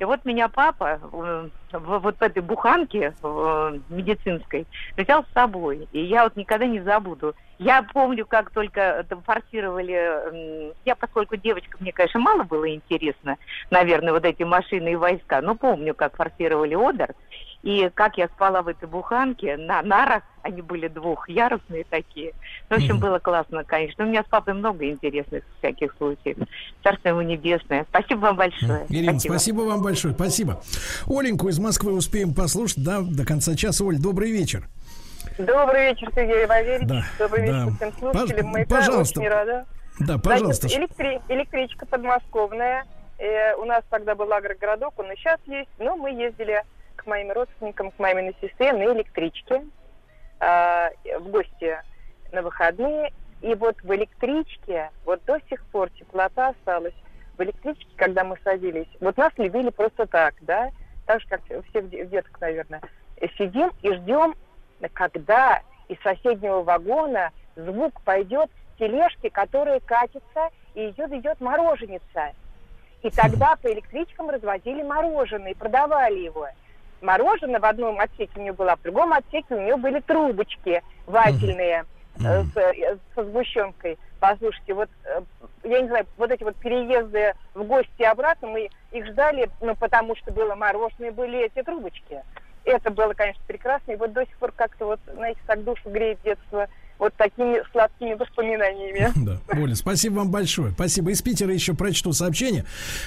[0.00, 5.86] И вот меня папа э, в, вот в этой буханке э, медицинской взял с собой.
[5.92, 7.36] И я вот никогда не забуду.
[7.58, 10.72] Я помню, как только это форсировали...
[10.84, 13.36] Я, поскольку девочка, мне, конечно, мало было интересно,
[13.70, 17.14] наверное, вот эти машины и войска, но помню, как форсировали Одер.
[17.62, 22.32] И как я спала в этой буханке на нарах, они были двухъярусные такие.
[22.68, 24.04] В общем, было классно, конечно.
[24.04, 26.38] У меня с папой много интересных всяких случаев.
[26.82, 27.86] Царство ему небесное.
[27.88, 28.84] Спасибо вам большое.
[28.88, 30.60] Ирина, спасибо вам большое, спасибо.
[31.06, 33.84] Оленьку из Москвы успеем послушать, да, до конца часа.
[33.84, 34.66] Оль, добрый вечер.
[35.38, 36.88] Добрый вечер, Сергей Валерьевич.
[36.88, 37.64] Да, Добрый да.
[37.64, 38.46] вечер всем слушателям.
[38.46, 39.20] Пож- Мы пожалуйста.
[39.20, 39.66] очень рада.
[40.00, 40.66] Да, пожалуйста.
[40.68, 42.84] Значит, электри- электричка подмосковная.
[43.18, 45.68] Э, у нас тогда был агрогородок, он и сейчас есть.
[45.78, 46.62] Но мы ездили
[47.06, 49.64] моим родственникам, к маминой сестре на электричке
[50.40, 51.78] э, в гости
[52.32, 53.12] на выходные.
[53.40, 56.94] И вот в электричке, вот до сих пор теплота осталась.
[57.36, 60.70] В электричке, когда мы садились, вот нас любили просто так, да,
[61.06, 62.80] так же, как всех де- деток, наверное.
[63.36, 64.34] Сидим и ждем,
[64.92, 72.32] когда из соседнего вагона звук пойдет тележки, которая катится, и ее ведет мороженица.
[73.02, 76.48] И тогда по электричкам развозили мороженое и продавали его.
[77.02, 80.82] Мороженое в одном отсеке у нее было, а в другом отсеке у нее были трубочки
[81.06, 81.84] вафельные
[82.16, 83.98] с, э, со сгущенкой.
[84.20, 85.20] Послушайте, вот э,
[85.64, 89.74] я не знаю, вот эти вот переезды в гости и обратно, мы их ждали, ну,
[89.74, 92.22] потому что было мороженое, были эти трубочки.
[92.64, 93.92] Это было, конечно, прекрасно.
[93.92, 96.68] И вот до сих пор как-то вот, знаете, так душу греет детство
[97.02, 99.12] вот такими сладкими воспоминаниями.
[99.22, 100.72] Да, Оля, спасибо вам большое.
[100.72, 101.10] Спасибо.
[101.10, 102.64] Из Питера еще прочту сообщение.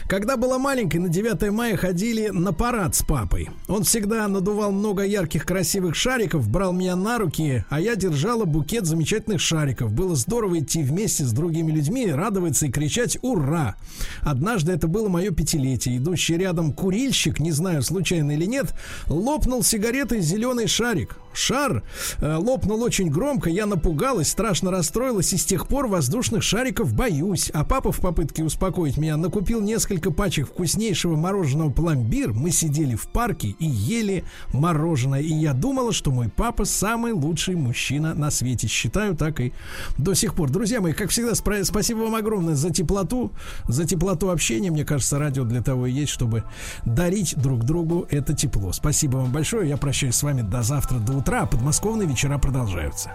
[0.07, 3.49] Когда была маленькой, на 9 мая ходили на парад с папой.
[3.67, 8.85] Он всегда надувал много ярких красивых шариков, брал меня на руки, а я держала букет
[8.85, 9.93] замечательных шариков.
[9.93, 13.75] Было здорово идти вместе с другими людьми, радоваться и кричать «Ура!».
[14.21, 15.97] Однажды это было мое пятилетие.
[15.97, 18.73] Идущий рядом курильщик, не знаю, случайно или нет,
[19.07, 21.17] лопнул сигаретой зеленый шарик.
[21.38, 21.83] Шар
[22.19, 27.49] э, лопнул очень громко, я напугалась, страшно расстроилась и с тех пор воздушных шариков боюсь.
[27.53, 32.33] А папа в попытке успокоить меня накупил несколько пачек вкуснейшего мороженого пломбир.
[32.33, 34.23] Мы сидели в парке и ели
[34.53, 35.21] мороженое.
[35.21, 38.67] И я думала, что мой папа самый лучший мужчина на свете.
[38.67, 39.53] Считаю так и
[39.97, 40.49] до сих пор.
[40.49, 43.31] Друзья мои, как всегда, спасибо вам огромное за теплоту,
[43.67, 44.71] за теплоту общения.
[44.71, 46.43] Мне кажется, радио для того и есть, чтобы
[46.86, 48.71] дарить друг другу это тепло.
[48.71, 49.69] Спасибо вам большое.
[49.69, 51.41] Я прощаюсь с вами до завтра, до утра.
[51.41, 53.11] А подмосковные вечера продолжаются.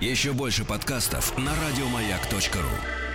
[0.00, 3.09] Еще больше подкастов на радиомаяк.ру.